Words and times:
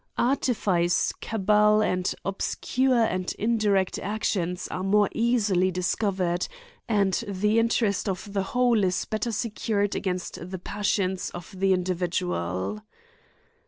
Artifice, 0.17 1.13
cabal, 1.21 1.83
and 1.83 2.11
ob* 2.25 2.39
scure 2.41 3.05
and 3.05 3.31
indirect 3.37 3.97
acti(jns 3.97 4.67
are 4.71 4.81
more 4.81 5.07
easily 5.13 5.69
disco 5.69 6.09
ver'ed, 6.11 6.47
and 6.89 7.23
the 7.27 7.59
interest 7.59 8.09
of 8.09 8.33
the 8.33 8.41
whole 8.57 8.83
is 8.83 9.05
better 9.05 9.29
secu 9.29 9.77
red 9.77 9.95
against 9.95 10.49
the 10.49 10.57
passions 10.57 11.29
of 11.35 11.53
the 11.55 11.71
individual. 11.71 12.81